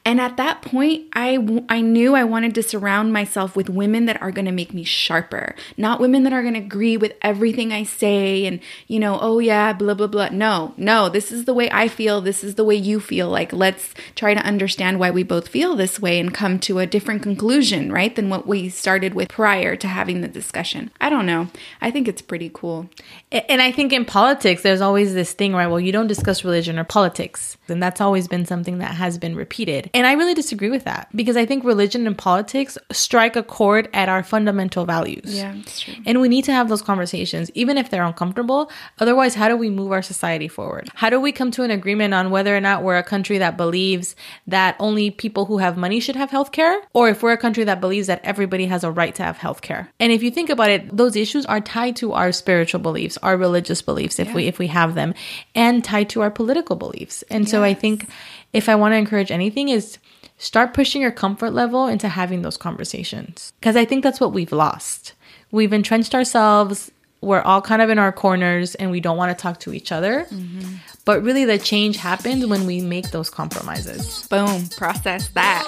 [0.05, 4.21] And at that point, I, I knew I wanted to surround myself with women that
[4.21, 7.73] are going to make me sharper, not women that are going to agree with everything
[7.73, 10.29] I say and, you know, oh yeah, blah, blah, blah.
[10.29, 12.21] No, no, this is the way I feel.
[12.21, 13.29] This is the way you feel.
[13.29, 16.85] Like, let's try to understand why we both feel this way and come to a
[16.85, 18.15] different conclusion, right?
[18.15, 20.91] Than what we started with prior to having the discussion.
[21.01, 21.47] I don't know.
[21.81, 22.89] I think it's pretty cool.
[23.31, 25.65] And I think in politics, there's always this thing, right?
[25.65, 27.57] Well, you don't discuss religion or politics.
[27.67, 29.89] And that's always been something that has been repeated.
[29.95, 33.87] And I really disagree with that because I think religion and politics strike a chord
[33.93, 35.33] at our fundamental values.
[35.33, 35.93] Yeah, that's true.
[36.05, 38.69] And we need to have those conversations, even if they're uncomfortable.
[38.99, 40.89] Otherwise, how do we move our society forward?
[40.95, 43.55] How do we come to an agreement on whether or not we're a country that
[43.55, 46.77] believes that only people who have money should have health care?
[46.91, 49.61] Or if we're a country that believes that everybody has a right to have health
[49.61, 49.89] care?
[50.01, 53.37] And if you think about it, those issues are tied to our spiritual beliefs, our
[53.37, 54.35] religious beliefs, if yeah.
[54.35, 55.13] we if we have them,
[55.55, 57.23] and tied to our political beliefs.
[57.29, 57.51] And yes.
[57.51, 58.09] so I think
[58.55, 59.97] if I want to encourage anything is
[60.37, 63.51] start pushing your comfort level into having those conversations.
[63.59, 65.13] Because I think that's what we've lost.
[65.51, 66.89] We've entrenched ourselves.
[67.19, 69.91] We're all kind of in our corners and we don't want to talk to each
[69.91, 70.25] other.
[70.25, 70.75] Mm-hmm.
[71.03, 74.25] But really, the change happens when we make those compromises.
[74.27, 75.65] Boom, process that.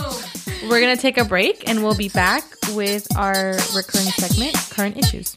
[0.64, 4.98] We're going to take a break and we'll be back with our recurring segment, Current
[4.98, 5.36] Issues.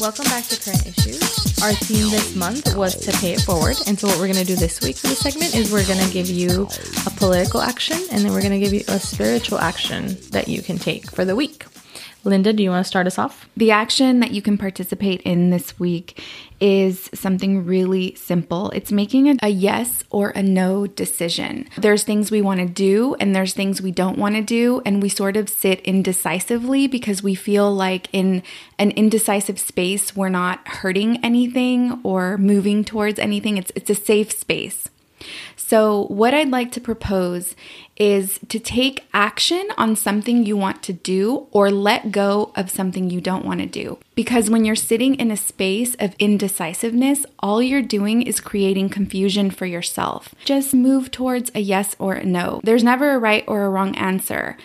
[0.00, 1.62] Welcome back to Current Issues.
[1.62, 3.76] Our theme this month was to pay it forward.
[3.86, 6.02] And so, what we're going to do this week for this segment is we're going
[6.02, 6.66] to give you
[7.06, 10.62] a political action and then we're going to give you a spiritual action that you
[10.62, 11.66] can take for the week.
[12.22, 13.48] Linda, do you want to start us off?
[13.56, 16.22] The action that you can participate in this week
[16.60, 18.70] is something really simple.
[18.70, 21.66] It's making a, a, yes or a no decision.
[21.78, 25.02] There's things we want to do and there's things we don't want to do, and
[25.02, 28.42] we sort of sit indecisively because we feel like in
[28.78, 33.56] an indecisive space we're not hurting anything or moving towards anything.
[33.56, 34.88] It's it's a safe space.
[35.70, 37.54] So, what I'd like to propose
[37.94, 43.08] is to take action on something you want to do or let go of something
[43.08, 43.96] you don't want to do.
[44.16, 49.48] Because when you're sitting in a space of indecisiveness, all you're doing is creating confusion
[49.48, 50.34] for yourself.
[50.44, 52.60] Just move towards a yes or a no.
[52.64, 54.56] There's never a right or a wrong answer.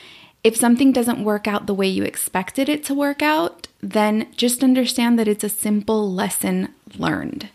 [0.43, 4.63] If something doesn't work out the way you expected it to work out, then just
[4.63, 7.49] understand that it's a simple lesson learned.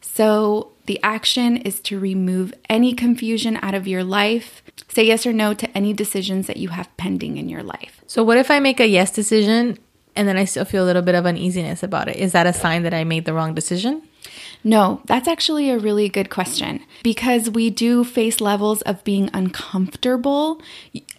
[0.00, 4.62] So, the action is to remove any confusion out of your life.
[4.88, 8.02] Say yes or no to any decisions that you have pending in your life.
[8.06, 9.78] So, what if I make a yes decision
[10.16, 12.16] and then I still feel a little bit of uneasiness about it?
[12.16, 14.02] Is that a sign that I made the wrong decision?
[14.62, 20.62] No, that's actually a really good question because we do face levels of being uncomfortable.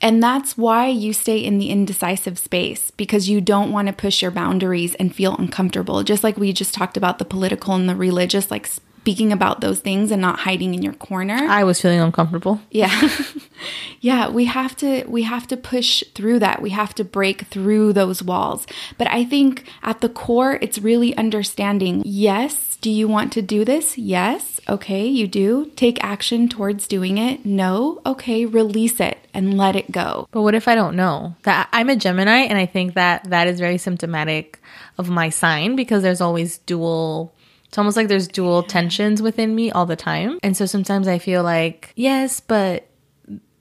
[0.02, 4.22] And that's why you stay in the indecisive space because you don't want to push
[4.24, 6.02] your boundaries and feel uncomfortable.
[6.02, 8.68] Just like we just talked about the political and the religious, like
[9.06, 11.36] speaking about those things and not hiding in your corner.
[11.36, 12.60] I was feeling uncomfortable.
[12.72, 13.10] Yeah.
[14.02, 16.60] yeah, we have to we have to push through that.
[16.60, 18.66] We have to break through those walls.
[18.98, 23.64] But I think at the core it's really understanding, yes, do you want to do
[23.64, 23.96] this?
[23.96, 24.60] Yes.
[24.68, 25.72] Okay, you do.
[25.76, 27.46] Take action towards doing it.
[27.46, 28.02] No.
[28.08, 30.28] Okay, release it and let it go.
[30.32, 31.36] But what if I don't know?
[31.44, 34.60] That I'm a Gemini and I think that that is very symptomatic
[34.98, 37.35] of my sign because there's always dual
[37.76, 40.40] it's almost like there's dual tensions within me all the time.
[40.42, 42.88] And so sometimes I feel like, yes, but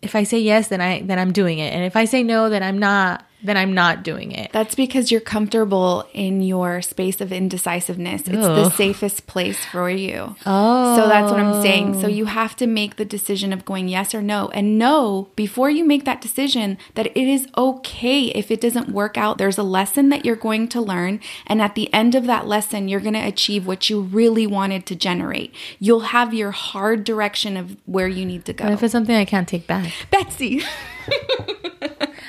[0.02, 1.74] if I say yes, then I then I'm doing it.
[1.74, 4.50] And if I say no, then I'm not then I'm not doing it.
[4.52, 8.22] That's because you're comfortable in your space of indecisiveness.
[8.22, 10.34] It's the safest place for you.
[10.46, 10.96] Oh.
[10.96, 12.00] So that's what I'm saying.
[12.00, 12.10] So oh.
[12.10, 14.48] you have to make the decision of going yes or no.
[14.48, 19.18] And know before you make that decision that it is okay if it doesn't work
[19.18, 19.36] out.
[19.36, 21.20] There's a lesson that you're going to learn.
[21.46, 24.86] And at the end of that lesson, you're going to achieve what you really wanted
[24.86, 25.54] to generate.
[25.78, 28.64] You'll have your hard direction of where you need to go.
[28.64, 29.92] What if it's something I can't take back?
[30.10, 30.62] Betsy.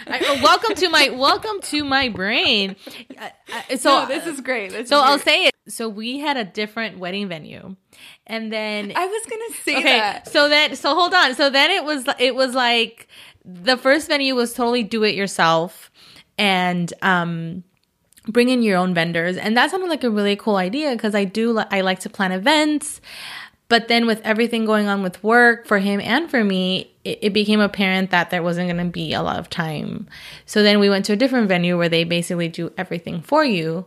[0.07, 2.75] I, welcome to my welcome to my brain.
[3.17, 3.29] Uh,
[3.77, 4.71] so no, this is great.
[4.71, 5.55] This so is I'll say it.
[5.67, 7.75] So we had a different wedding venue,
[8.27, 9.83] and then I was gonna say okay.
[9.83, 10.27] that.
[10.27, 11.33] So then, so hold on.
[11.35, 13.07] So then it was it was like
[13.43, 15.91] the first venue was totally do it yourself,
[16.37, 17.63] and um
[18.27, 21.23] bring in your own vendors and that sounded like a really cool idea because i
[21.23, 22.99] do i like to plan events
[23.67, 27.33] but then with everything going on with work for him and for me it, it
[27.33, 30.07] became apparent that there wasn't going to be a lot of time.
[30.45, 33.85] So then we went to a different venue where they basically do everything for you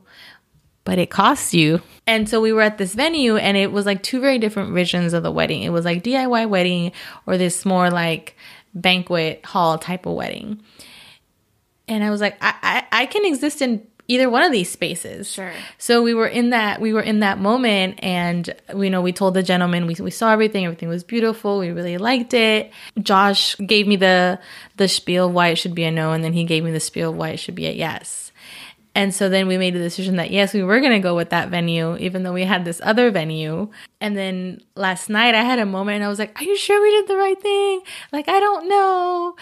[0.89, 1.83] but it costs you.
[2.07, 5.12] And so we were at this venue and it was like two very different visions
[5.12, 5.62] of the wedding.
[5.62, 6.93] It was like diy wedding
[7.26, 8.37] or this more like
[8.72, 10.62] banquet hall type of wedding.
[11.89, 15.31] And i was like i, I, I can exist in either one of these spaces.
[15.31, 15.53] Sure.
[15.77, 19.35] So we were in that we were in that moment and we know we told
[19.35, 22.73] the gentleman we, we saw everything, everything was beautiful, we really liked it.
[22.99, 24.41] Josh gave me the
[24.77, 26.81] the spiel of why it should be a no and then he gave me the
[26.81, 28.33] spiel of why it should be a yes.
[28.95, 31.31] And so then we made a decision that yes, we were going to go with
[31.31, 33.71] that venue, even though we had this other venue.
[34.01, 36.83] And then last night I had a moment and I was like, Are you sure
[36.83, 37.83] we did the right thing?
[38.11, 39.37] Like, I don't know.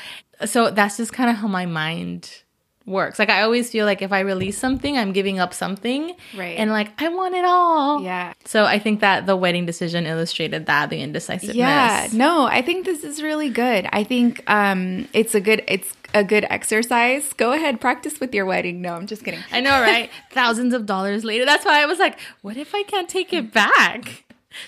[0.45, 2.43] So that's just kind of how my mind
[2.87, 3.19] works.
[3.19, 6.15] Like I always feel like if I release something, I'm giving up something.
[6.37, 6.57] Right.
[6.59, 8.03] And like I want it all.
[8.03, 8.33] Yeah.
[8.45, 11.57] So I think that the wedding decision illustrated that, the indecisiveness.
[11.57, 12.09] Yeah.
[12.13, 13.89] No, I think this is really good.
[13.93, 17.33] I think um it's a good it's a good exercise.
[17.35, 18.81] Go ahead, practice with your wedding.
[18.81, 19.41] No, I'm just kidding.
[19.51, 20.11] I know, right?
[20.31, 21.45] Thousands of dollars later.
[21.45, 24.23] That's why I was like, what if I can't take it back?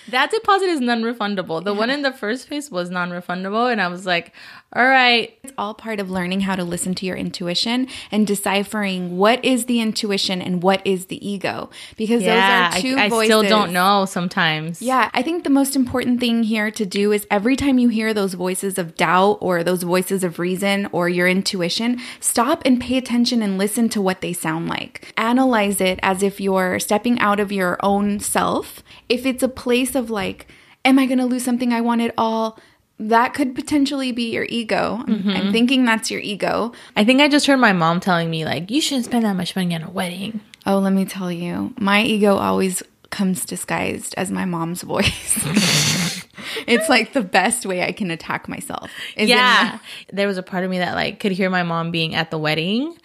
[0.09, 1.63] That deposit is non-refundable.
[1.63, 4.33] The one in the first place was non-refundable and I was like,
[4.75, 5.37] all right.
[5.43, 9.65] It's all part of learning how to listen to your intuition and deciphering what is
[9.65, 13.27] the intuition and what is the ego because Yeah, those are two I, I voices.
[13.27, 14.81] still don't know sometimes.
[14.81, 18.13] Yeah, I think the most important thing here to do is every time you hear
[18.13, 22.97] those voices of doubt or those voices of reason or your intuition, stop and pay
[22.97, 25.11] attention and listen to what they sound like.
[25.17, 28.83] Analyze it as if you're stepping out of your own self.
[29.09, 30.45] If it's a place of like,
[30.85, 32.59] am I going to lose something I want it all?
[32.99, 35.03] That could potentially be your ego.
[35.07, 35.51] I'm, I'm mm-hmm.
[35.51, 36.73] thinking that's your ego.
[36.97, 39.55] I think I just heard my mom telling me like, you shouldn't spend that much
[39.55, 40.41] money on a wedding.
[40.65, 45.37] Oh, let me tell you, my ego always comes disguised as my mom's voice.
[46.67, 48.91] it's like the best way I can attack myself.
[49.15, 49.79] is yeah.
[50.11, 52.37] There was a part of me that like could hear my mom being at the
[52.37, 52.97] wedding.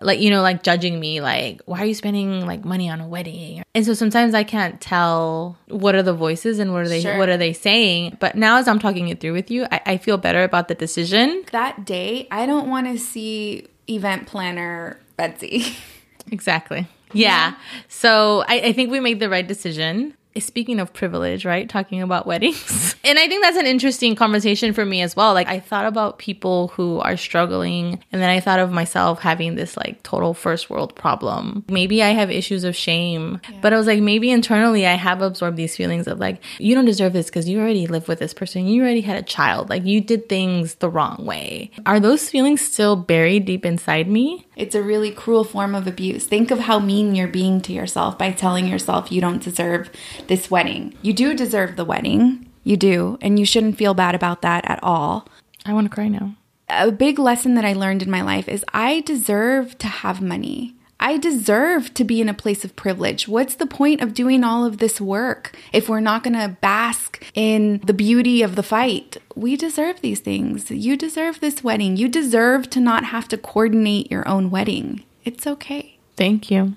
[0.00, 3.06] Like, you know, like judging me, like, why are you spending like money on a
[3.06, 3.62] wedding?
[3.74, 7.18] And so sometimes I can't tell what are the voices and what are they Sure.
[7.18, 8.16] what are they saying.
[8.18, 10.74] But now as I'm talking it through with you, I, I feel better about the
[10.74, 11.44] decision.
[11.52, 15.76] that day, I don't want to see event planner Betsy.
[16.32, 16.86] Exactly.
[17.12, 17.54] Yeah.
[17.88, 20.14] So I, I think we made the right decision.
[20.38, 21.68] Speaking of privilege, right?
[21.68, 22.94] Talking about weddings.
[23.04, 25.34] and I think that's an interesting conversation for me as well.
[25.34, 29.56] Like, I thought about people who are struggling, and then I thought of myself having
[29.56, 31.64] this like total first world problem.
[31.68, 35.56] Maybe I have issues of shame, but I was like, maybe internally I have absorbed
[35.56, 38.66] these feelings of like, you don't deserve this because you already live with this person.
[38.66, 39.68] You already had a child.
[39.68, 41.72] Like, you did things the wrong way.
[41.86, 44.46] Are those feelings still buried deep inside me?
[44.54, 46.26] It's a really cruel form of abuse.
[46.26, 49.90] Think of how mean you're being to yourself by telling yourself you don't deserve
[50.30, 50.94] this wedding.
[51.02, 52.48] You do deserve the wedding.
[52.62, 53.18] You do.
[53.20, 55.28] And you shouldn't feel bad about that at all.
[55.66, 56.36] I want to cry now.
[56.68, 60.76] A big lesson that I learned in my life is I deserve to have money.
[61.00, 63.26] I deserve to be in a place of privilege.
[63.26, 67.24] What's the point of doing all of this work if we're not going to bask
[67.34, 69.16] in the beauty of the fight?
[69.34, 70.70] We deserve these things.
[70.70, 71.96] You deserve this wedding.
[71.96, 75.02] You deserve to not have to coordinate your own wedding.
[75.24, 75.98] It's okay.
[76.16, 76.76] Thank you.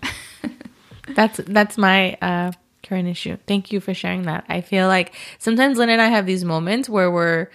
[1.16, 2.54] that's that's my uh
[2.84, 3.38] current issue.
[3.48, 4.46] Thank you for sharing that.
[4.48, 7.50] I feel like sometimes Lynn and I have these moments where we're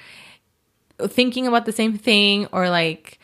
[1.07, 3.19] thinking about the same thing or like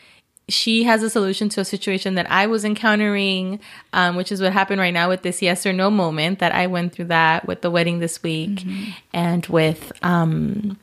[0.47, 3.59] she has a solution to a situation that I was encountering,
[3.93, 6.67] um, which is what happened right now with this yes or no moment that I
[6.67, 8.63] went through that with the wedding this week
[9.11, 10.77] and with um,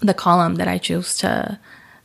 [0.00, 1.58] the column that I chose to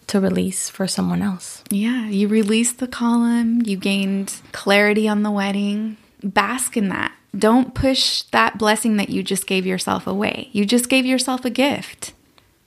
[0.08, 1.64] to release for someone else.
[1.70, 5.96] Yeah, you released the column, you gained clarity on the wedding.
[6.22, 7.14] Bask in that.
[7.38, 10.50] Don't push that blessing that you just gave yourself away.
[10.52, 12.14] You just gave yourself a gift.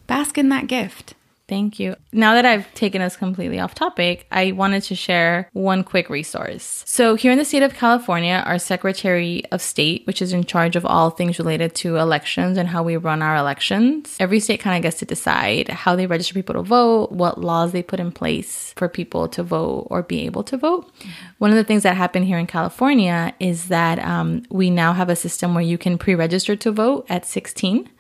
[0.07, 1.14] Bask in that gift.
[1.47, 1.95] Thank you.
[2.11, 6.83] Now that I've taken us completely off topic, I wanted to share one quick resource.
[6.87, 10.75] So, here in the state of California, our Secretary of State, which is in charge
[10.75, 14.75] of all things related to elections and how we run our elections, every state kind
[14.75, 18.11] of gets to decide how they register people to vote, what laws they put in
[18.11, 20.91] place for people to vote or be able to vote.
[21.39, 25.11] One of the things that happened here in California is that um, we now have
[25.11, 27.91] a system where you can pre register to vote at 16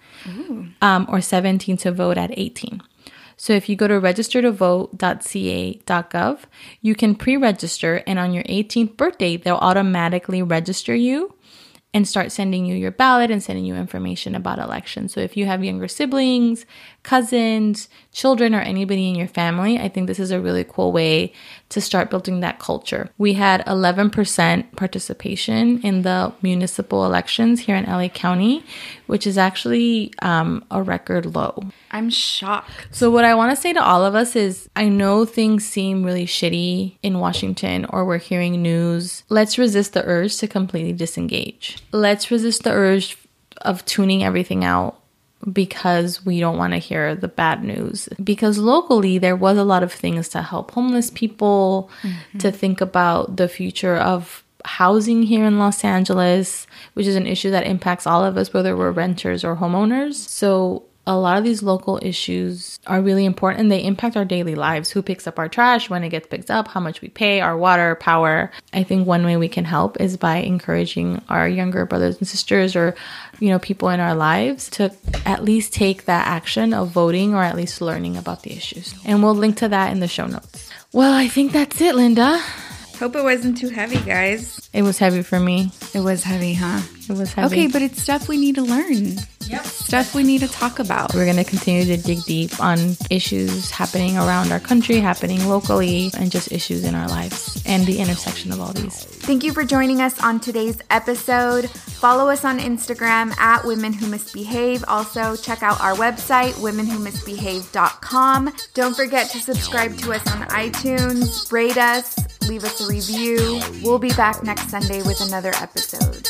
[0.80, 2.80] um, or 17 to vote at 18.
[3.44, 6.38] So if you go to registertovote.ca.gov,
[6.80, 11.34] you can pre-register and on your 18th birthday, they'll automatically register you
[11.92, 15.12] and start sending you your ballot and sending you information about elections.
[15.12, 16.64] So if you have younger siblings,
[17.02, 21.34] cousins, children, or anybody in your family, I think this is a really cool way
[21.74, 23.10] to start building that culture.
[23.18, 28.64] We had 11% participation in the municipal elections here in LA County,
[29.06, 31.62] which is actually um, a record low.
[31.90, 32.88] I'm shocked.
[32.90, 36.04] So, what I want to say to all of us is I know things seem
[36.04, 39.24] really shitty in Washington or we're hearing news.
[39.28, 41.78] Let's resist the urge to completely disengage.
[41.92, 43.18] Let's resist the urge
[43.58, 45.00] of tuning everything out
[45.52, 48.08] because we don't want to hear the bad news.
[48.22, 52.38] Because locally, there was a lot of things to help homeless people, mm-hmm.
[52.38, 57.50] to think about the future of housing here in Los Angeles, which is an issue
[57.50, 60.14] that impacts all of us, whether we're renters or homeowners.
[60.14, 64.54] So, a lot of these local issues are really important and they impact our daily
[64.54, 64.90] lives.
[64.90, 67.56] Who picks up our trash, when it gets picked up, how much we pay, our
[67.56, 68.50] water, power.
[68.72, 72.74] I think one way we can help is by encouraging our younger brothers and sisters
[72.74, 72.94] or,
[73.38, 74.94] you know, people in our lives to
[75.26, 78.94] at least take that action of voting or at least learning about the issues.
[79.04, 80.70] And we'll link to that in the show notes.
[80.92, 82.40] Well, I think that's it, Linda.
[82.98, 84.70] Hope it wasn't too heavy, guys.
[84.72, 85.72] It was heavy for me.
[85.92, 86.80] It was heavy, huh?
[87.08, 87.54] It was heavy.
[87.54, 89.16] Okay, but it's stuff we need to learn.
[89.48, 89.64] Yep.
[89.64, 91.14] Stuff we need to talk about.
[91.14, 96.10] We're going to continue to dig deep on issues happening around our country, happening locally,
[96.16, 99.04] and just issues in our lives and the intersection of all these.
[99.04, 101.70] Thank you for joining us on today's episode.
[101.70, 104.84] Follow us on Instagram at Women Who Misbehave.
[104.88, 108.52] Also, check out our website, womenwhomisbehave.com.
[108.74, 112.16] Don't forget to subscribe to us on iTunes, rate us,
[112.48, 113.60] leave us a review.
[113.82, 116.28] We'll be back next Sunday with another episode.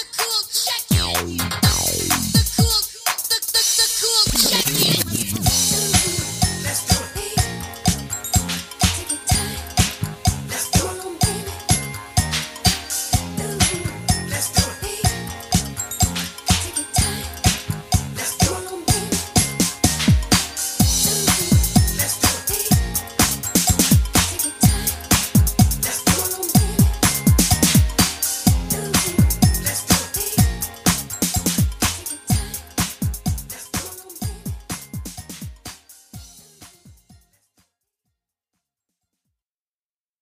[4.51, 4.84] Yeah.